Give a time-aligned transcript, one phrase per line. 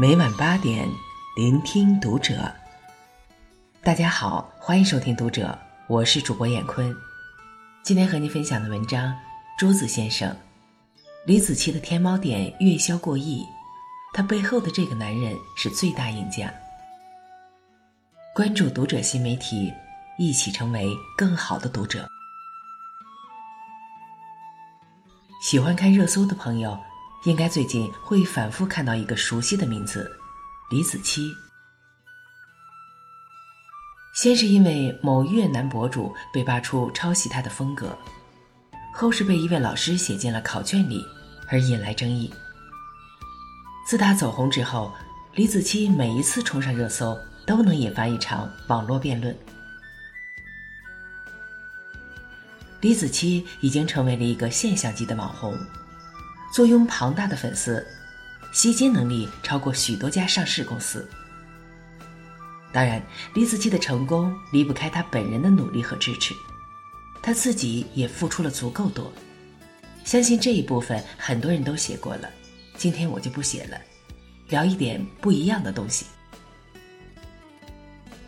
[0.00, 0.88] 每晚八点，
[1.34, 2.54] 聆听读者。
[3.82, 6.94] 大家好，欢迎收听读者，我是主播闫坤。
[7.82, 9.12] 今天和您分享的文章，
[9.58, 10.36] 桌子先生，
[11.26, 13.44] 李子柒的天猫店月销过亿，
[14.14, 16.48] 他背后的这个男人是最大赢家。
[18.36, 19.74] 关注读者新媒体，
[20.16, 22.08] 一起成为更好的读者。
[25.42, 26.78] 喜欢看热搜的朋友。
[27.24, 30.10] 应该最近会反复看到一个熟悉的名字，
[30.70, 31.30] 李子柒。
[34.14, 37.96] 先是因为某越南博主被扒出抄袭他的风格，
[38.92, 41.04] 后是被一位老师写进了考卷里，
[41.48, 42.32] 而引来争议。
[43.86, 44.92] 自他走红之后，
[45.34, 49.36] 李子柒每一次冲上热搜，都能引发一场网络辩论。
[52.80, 55.56] 李子柒已经成为了一个现象级的网红。
[56.52, 57.86] 坐拥庞大的粉丝，
[58.52, 61.08] 吸金能力超过许多家上市公司。
[62.72, 63.02] 当然，
[63.34, 66.34] 李子柒的成功离不开他本人的努力和支持，
[67.22, 69.12] 他自己也付出了足够多。
[70.04, 72.28] 相信这一部分很多人都写过了，
[72.76, 73.78] 今天我就不写了，
[74.48, 76.06] 聊一点不一样的东西。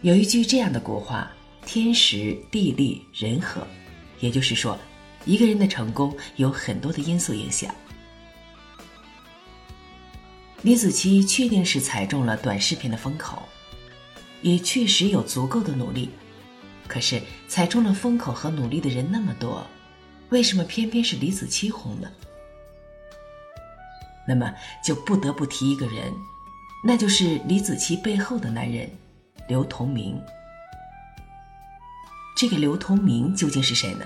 [0.03, 1.31] 有一句这样的古话
[1.67, 3.67] ：“天时地利人和”，
[4.21, 4.79] 也就是说，
[5.27, 7.75] 一个人的成功有很多的因素影响。
[10.62, 13.42] 李子柒确定是踩中了短视频的风口，
[14.42, 16.11] 也确实有足够的努力。
[16.86, 19.66] 可是踩中了风口和努力的人那么多，
[20.28, 22.12] 为什么偏偏是李子柒红了？
[24.28, 24.53] 那么
[24.84, 26.12] 就不得不提一个人，
[26.84, 28.91] 那就是李子柒背后的男人
[29.48, 30.20] 刘同明。
[32.36, 34.05] 这个刘同明究竟是谁呢？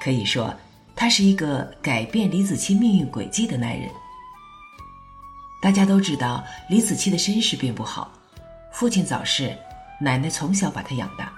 [0.00, 0.54] 可以说，
[0.94, 3.90] 他是一个改变李子柒命运轨迹的男人。
[5.60, 8.12] 大家都知道，李子柒的身世并不好，
[8.70, 9.56] 父亲早逝，
[10.00, 11.32] 奶奶从小把他养大。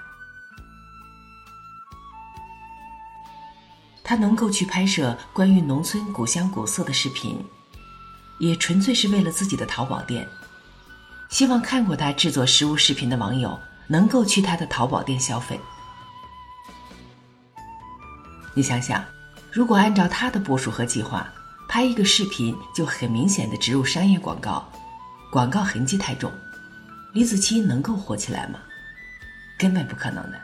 [4.03, 7.43] 他能够去拍摄关于农村古香古色的视频，
[8.39, 10.27] 也纯粹是为了自己的淘宝店，
[11.29, 15.59] 希望看过他制作食物视频的网友能够去他的淘宝店消费。
[18.53, 19.03] 你想想，
[19.51, 21.27] 如果按照他的部署和计划。
[21.69, 24.67] 拍一个视频就很明显的植入商业广告，
[25.31, 26.31] 广告痕迹太重，
[27.13, 28.59] 李子柒能够火起来吗？
[29.55, 30.41] 根本不可能的。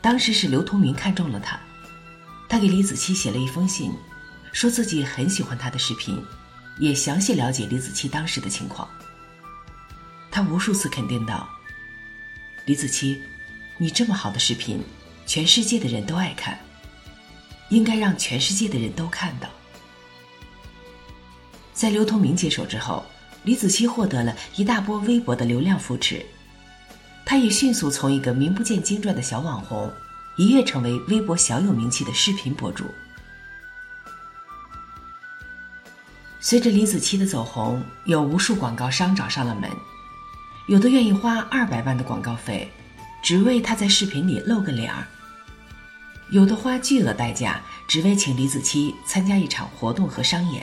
[0.00, 1.60] 当时是刘同明看中了他，
[2.48, 3.92] 他给李子柒写了一封信，
[4.52, 6.18] 说自己很喜欢他的视频，
[6.78, 8.88] 也详细了解李子柒当时的情况。
[10.30, 11.46] 他无数次肯定道
[12.64, 13.18] ：“李子柒，
[13.76, 14.82] 你这么好的视频，
[15.26, 16.58] 全世界的人都爱看，
[17.68, 19.46] 应该让全世界的人都看到。”
[21.74, 23.04] 在刘同明接手之后，
[23.42, 26.24] 李子柒获得了一大波微博的流量扶持，
[27.26, 29.92] 他也迅速从一个名不见经传的小网红，
[30.36, 32.84] 一跃成为微博小有名气的视频博主。
[36.40, 39.68] 随着李子柒的走红，有无数广告商找上了门，
[40.68, 42.70] 有的愿意花二百万的广告费，
[43.22, 45.04] 只为他在视频里露个脸儿；
[46.30, 50.62] 有的花巨额代价，只为请李子柒参加一场活动和商演。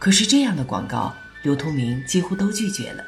[0.00, 3.04] 可是这样的广告，刘同明几乎都拒绝了。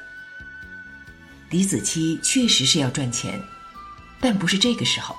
[1.49, 3.43] 李子柒确实是要赚钱，
[4.21, 5.17] 但不是这个时候。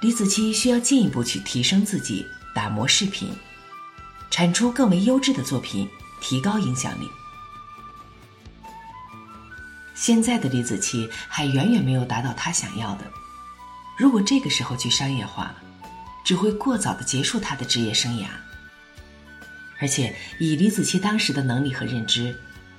[0.00, 3.30] 李子柒需要进一步去提升自己，打磨视频，
[4.30, 5.86] 产出更为优质的作品，
[6.22, 7.06] 提高影响力。
[9.94, 13.04] 现在的李子柒还远远没有达到他想要的。
[13.98, 15.54] 如果这个时候去商业化，
[16.24, 18.26] 只会过早的结束他的职业生涯。
[19.78, 22.34] 而且以李子柒当时的能力和认知，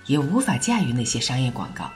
[0.05, 1.91] 也无法驾驭那些商业广告。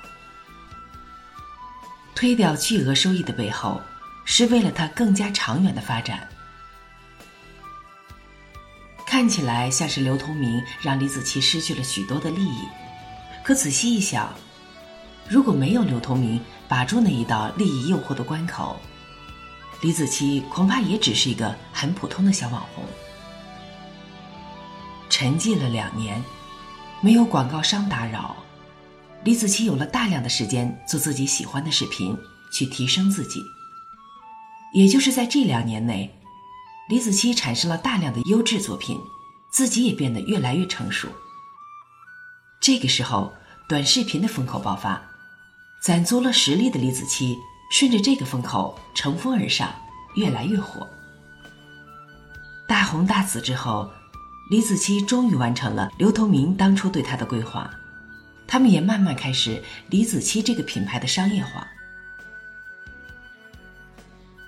[2.14, 3.82] 推掉巨额收益的背后，
[4.26, 6.28] 是为了他更加长远的发展。
[9.08, 12.62] 看起来像是刘同明让李子柒失去了许多的利益，
[13.44, 14.34] 可仔细一想，
[15.28, 18.80] 如果没有刘同明把住那一道利益诱惑的关口，
[19.82, 22.86] 李子柒恐怕也只是一个很普通的小网红。
[25.12, 26.24] 沉寂了两年，
[27.02, 28.34] 没有广告商打扰，
[29.26, 32.18] 李子柒有了大量的时间做自己喜欢的视频，
[32.54, 33.44] 去提升自己。
[34.74, 36.10] 也就是在这两年内，
[36.88, 38.98] 李子柒产生了大量的优质作品，
[39.52, 41.10] 自己也变得越来越成熟。
[42.62, 43.34] 这个时候，
[43.68, 45.02] 短视频的风口爆发，
[45.84, 47.36] 攒足了实力的李子柒
[47.70, 49.76] 顺着这个风口乘风而上，
[50.16, 50.88] 越来越火。
[52.66, 53.92] 大红大紫之后。
[54.52, 57.72] 李子柒终于完成了刘同明当初对她的规划，
[58.46, 61.66] 他们也慢慢开始李子柒这个品牌的商业化。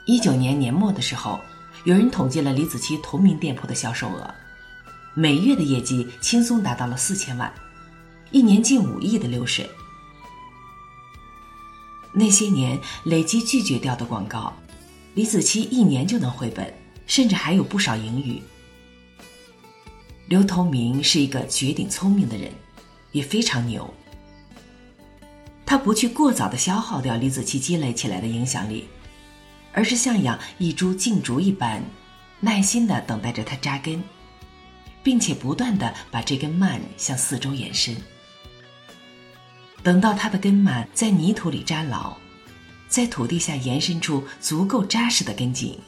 [0.06, 1.40] 一九年年末的时候，
[1.86, 4.30] 有人统计了李子柒同名店铺的销售额，
[5.14, 7.50] 每月的业绩轻松达到了四千万，
[8.32, 9.70] 一年近五亿的流水。
[12.12, 14.54] 那些年累积拒绝掉的广告，
[15.14, 16.74] 李子柒一年就能回本，
[17.08, 18.42] 甚至还有不少盈余。
[20.34, 22.52] 刘同明是一个绝顶聪明的人，
[23.12, 23.94] 也非常牛。
[25.64, 28.90] 他不去过早的消耗掉李子柒积累起来的影响力，
[29.74, 31.84] 而是像养一株劲竹一般，
[32.40, 34.04] 耐心的等待着它扎根，
[35.04, 37.96] 并且不断的把这根蔓向四周延伸。
[39.84, 42.18] 等到它的根蔓在泥土里扎牢，
[42.88, 45.80] 在土地下延伸出足够扎实的根茎，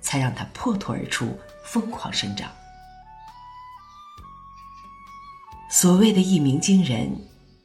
[0.00, 2.48] 才让它破土而出，疯狂生长。
[5.70, 7.14] 所谓的一鸣惊人，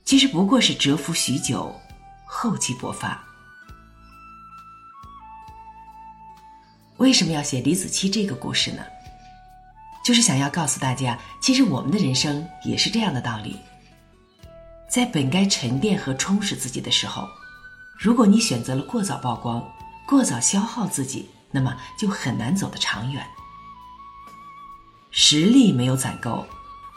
[0.04, 1.74] 其实不过是蛰伏许久，
[2.26, 3.24] 厚积薄发。
[6.98, 8.84] 为什么要写李子柒这个故事呢？
[10.04, 13.58] 就是想要告诉大家，其实我们的人生也是这样的道理。
[14.90, 17.28] 在本该沉淀和充实自己的时候，
[17.98, 19.66] 如果你选择了过早曝光、
[20.06, 23.26] 过早消耗自己，那么就很难走得长远。
[25.10, 26.46] 实力没有攒够，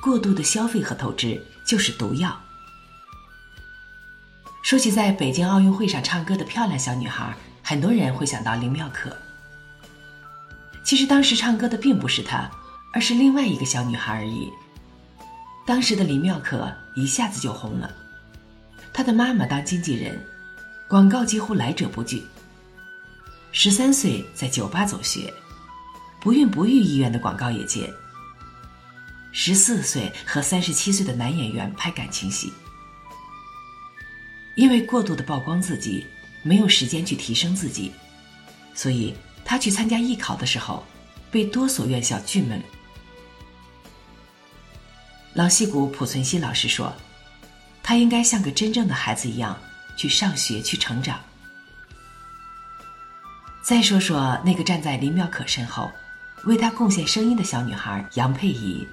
[0.07, 2.41] 过度的消费和透支就是毒药。
[4.63, 9.11] 说起在北京奥运会上唱歌的漂亮小女孩，很多人会想到林妙可。
[10.85, 12.49] 其实当时唱歌的并不是她，
[12.93, 14.49] 而是另外一个小女孩而已。
[15.67, 17.93] 当时的林妙可一下子就红了，
[18.93, 20.25] 她的妈妈当经纪人，
[20.89, 22.25] 广告几乎来者不拒。
[23.51, 25.35] 十三岁在酒吧走穴，
[26.21, 27.93] 不孕不育医院的广告也接。
[29.39, 32.51] 十四岁和三十七岁的男演员拍感情戏，
[34.57, 36.07] 因为过度的曝光自己，
[36.43, 37.93] 没有时间去提升自己，
[38.75, 40.83] 所以他去参加艺考的时候，
[41.31, 42.63] 被多所院校拒门。
[45.35, 46.91] 老戏骨濮存昕老师说
[47.85, 49.55] ：“他应该像个真正的孩子一样
[49.99, 51.21] 去上学、去成长。”
[53.63, 55.93] 再说说那个站在林妙可身后，
[56.45, 58.89] 为她贡献声音的小女孩杨佩仪。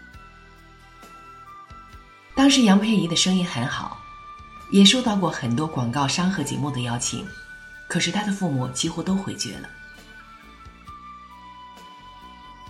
[2.35, 4.00] 当时杨佩仪的声音很好，
[4.71, 7.25] 也收到过很多广告商和节目的邀请，
[7.88, 9.69] 可是她的父母几乎都回绝了。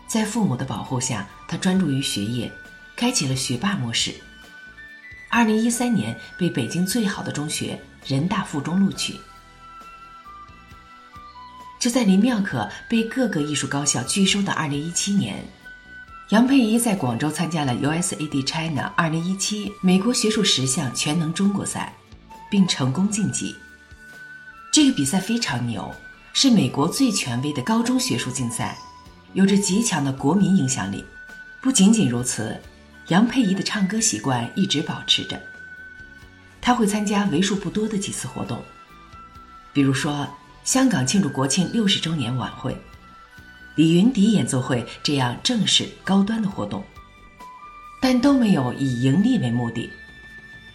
[0.07, 2.51] 在父母的保护下，他专注于学业。
[2.95, 4.13] 开启了学霸模式。
[5.27, 9.19] 二零一三年被北京最好的中学人大附中录取。
[11.79, 15.43] 就在林妙可被各个艺术高校拒收的二零一七年，
[16.33, 21.93] 杨佩仪在广州参加了 USAD China 二零一七美国学术十项全能中国赛，
[22.49, 23.55] 并成功晋级。
[24.71, 25.93] 这个比赛非常牛，
[26.33, 28.75] 是美国最权威的高中学术竞赛，
[29.33, 31.05] 有着极强的国民影响力。
[31.61, 32.59] 不仅仅如此。
[33.09, 35.39] 杨佩仪的唱歌习惯一直保持着，
[36.59, 38.59] 她会参加为数不多的几次活动，
[39.71, 40.27] 比如说
[40.63, 42.75] 香港庆祝国庆六十周年晚会、
[43.75, 46.83] 李云迪演奏会这样正式高端的活动，
[47.99, 49.89] 但都没有以盈利为目的，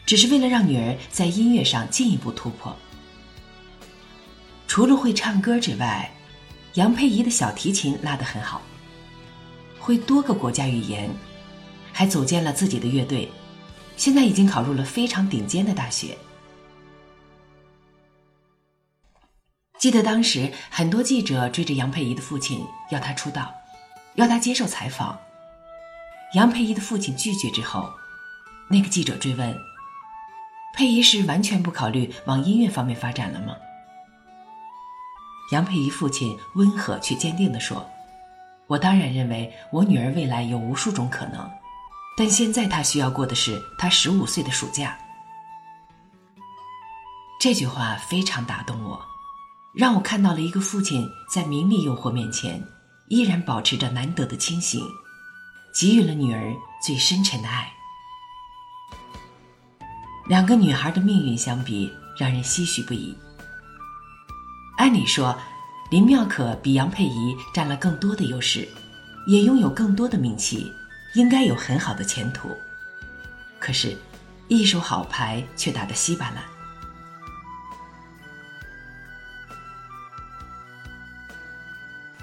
[0.04, 2.76] 只是为了让女儿在音乐上进一步突破。
[4.66, 6.10] 除了会唱歌之外，
[6.74, 8.62] 杨佩仪的小提琴拉得很好，
[9.78, 11.08] 会多个国家语言。
[11.92, 13.28] 还组建了自己的乐队，
[13.96, 16.16] 现在已经考入了非常顶尖的大学。
[19.78, 23.54] 记得当时很多记者追着杨佩仪的父亲要他出道，
[24.14, 25.16] 要他接受采访。
[26.34, 27.88] 杨佩仪的父亲拒绝之后，
[28.68, 29.56] 那个记者追问
[30.74, 33.54] ：“佩仪是完全不考虑往音乐方面发展了吗？”
[35.52, 37.88] 杨佩仪父亲温和却坚定地说
[38.66, 41.48] ：“我当然认为我女儿未来有无数种可能。”
[42.18, 44.98] 但现在她需要过的是她十五岁的暑假。
[47.40, 49.00] 这句话非常打动我，
[49.78, 52.60] 让我看到了一个父亲在名利诱惑面前
[53.06, 54.84] 依然保持着难得的清醒，
[55.72, 56.52] 给予了女儿
[56.84, 57.72] 最深沉的爱。
[60.26, 63.16] 两个女孩的命运相比，让人唏嘘不已。
[64.78, 65.38] 按理说，
[65.92, 68.68] 林妙可比杨佩仪占了更多的优势，
[69.28, 70.72] 也拥有更多的名气。
[71.14, 72.50] 应该有很好的前途，
[73.60, 73.96] 可是，
[74.48, 76.42] 一手好牌却打得稀巴烂。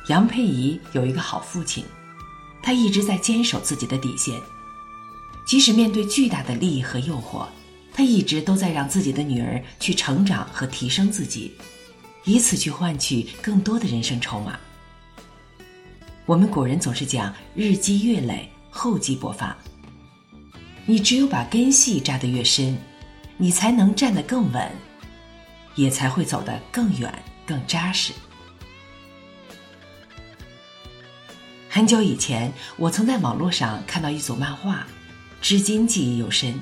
[0.08, 1.84] 杨佩仪有一个好父亲，
[2.62, 4.40] 他一直在坚守自己的底线，
[5.48, 7.48] 即使面对巨大的利益和诱惑，
[7.92, 11.56] 他一直都在让自己的女儿去成长和提升自己，
[12.24, 14.60] 以此去换取更多的人生筹码。
[16.28, 19.58] 我们古人总是讲“日积月累，厚积薄发”，
[20.86, 22.78] 你只有把根系扎得越深，
[23.38, 24.72] 你才能站得更稳，
[25.74, 27.12] 也才会走得更远、
[27.44, 28.14] 更扎实。
[31.76, 34.88] 很久以前，我曾在网络上看到一组漫画，
[35.42, 36.58] 至今记忆犹深。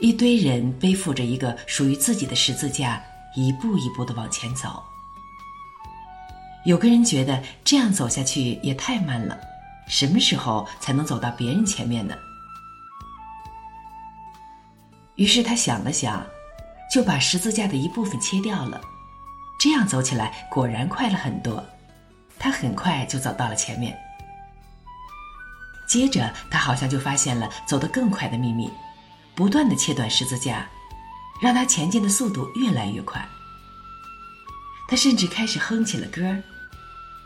[0.00, 3.02] 一堆人背负着一个属于自己的十字架，
[3.34, 4.82] 一步一步的往前走。
[6.66, 9.40] 有个人觉得这样走下去也太慢了，
[9.88, 12.14] 什么时候才能走到别人前面呢？
[15.14, 16.22] 于是他想了想，
[16.92, 18.78] 就把十字架的一部分切掉了，
[19.58, 21.64] 这样走起来果然快了很多。
[22.42, 23.96] 他很快就走到了前面，
[25.86, 28.68] 接着他好像就发现了走得更快的秘密，
[29.36, 30.66] 不断的切断十字架，
[31.40, 33.24] 让他前进的速度越来越快。
[34.88, 36.36] 他甚至开始哼起了歌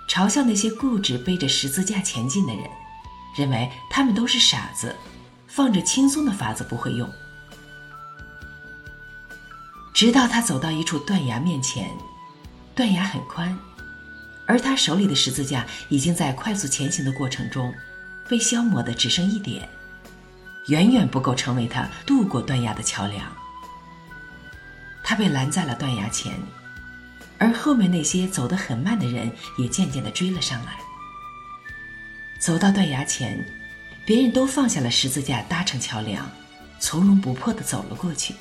[0.07, 2.69] 嘲笑那些固执背着十字架前进的人，
[3.39, 4.95] 认为他们都是傻子，
[5.47, 7.11] 放着轻松的法子不会用。
[9.95, 11.91] 直到他走到一处断崖面前，
[12.75, 13.59] 断崖很宽。
[14.47, 17.75] 而他手里的十字架已经在快速前行的过程中，
[18.29, 19.69] 被消磨的只剩一点，
[20.69, 23.31] 远远不够成为他渡过断崖的桥梁。
[25.03, 26.33] 他被拦在了断崖前，
[27.39, 30.79] 而后面那些走得很慢的人也渐渐的追了上来。
[32.41, 33.45] 走到断崖前，
[34.05, 36.31] 别人都放下了十字架搭成桥梁，
[36.79, 38.35] 从容不迫的走了过去。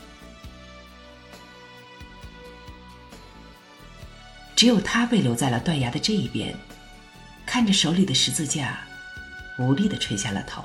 [4.55, 6.55] 只有他被留在了断崖的这一边，
[7.45, 8.79] 看着手里的十字架，
[9.57, 10.63] 无力的垂下了头。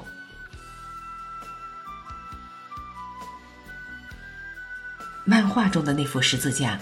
[5.25, 6.79] 漫画中的那副十字架，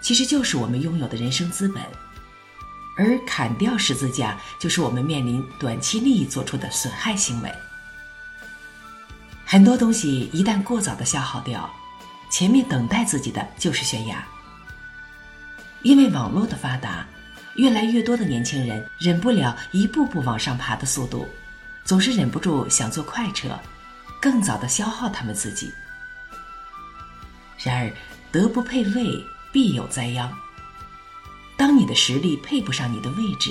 [0.00, 1.82] 其实就是我们拥有的人生资本，
[2.96, 7.52] 而砍掉十字架，就是我们面临短期利益做出的损害行为。
[9.44, 11.68] 很多东西一旦过早的消耗掉，
[12.30, 14.24] 前面等待自己的就是悬崖。
[15.82, 17.06] 因为网络的发达，
[17.54, 21.26] 越来越多的年轻人忍不了一步步往上爬的速度，
[21.84, 23.58] 总是忍不住想坐快车，
[24.20, 25.72] 更早的消耗他们自己。
[27.62, 27.92] 然而，
[28.30, 30.32] 德不配位，必有灾殃。
[31.56, 33.50] 当你的实力配不上你的位置，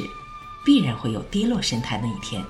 [0.66, 2.44] 必然会有跌落神坛的一天。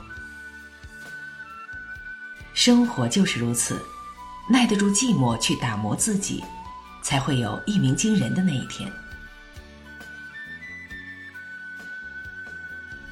[2.54, 3.84] 生活就是如此，
[4.50, 6.44] 耐得住寂寞去打磨自己，
[7.02, 8.92] 才会有一鸣惊人的那一天。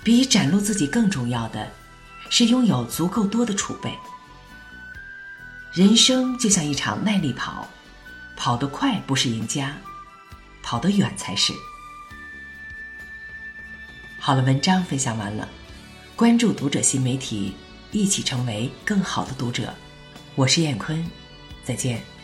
[0.06, 1.68] 比展露自己更重要的，
[2.30, 3.92] 是拥有足够多的储备。
[5.74, 7.68] 人生就像一场耐力跑，
[8.36, 9.76] 跑得快不是赢家，
[10.62, 11.52] 跑得远才是。
[14.20, 15.50] 好了，文章分享完了，
[16.16, 17.56] 关注读者新媒体，
[17.92, 19.74] 一起成为更好的读者。
[20.36, 21.04] 我是燕坤，
[21.64, 22.15] 再见。